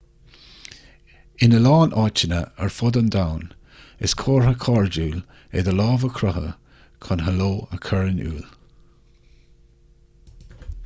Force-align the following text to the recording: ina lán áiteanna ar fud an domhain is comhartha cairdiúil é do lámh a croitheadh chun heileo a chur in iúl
ina 1.47 1.57
lán 1.65 1.91
áiteanna 2.03 2.37
ar 2.67 2.71
fud 2.77 2.95
an 3.01 3.11
domhain 3.15 3.51
is 4.07 4.15
comhartha 4.21 4.53
cairdiúil 4.63 5.19
é 5.21 5.63
do 5.67 5.75
lámh 5.81 6.05
a 6.07 6.09
croitheadh 6.21 6.79
chun 7.09 7.21
heileo 7.27 7.51
a 7.77 7.79
chur 7.89 8.07
in 8.13 8.23
iúl 8.29 8.41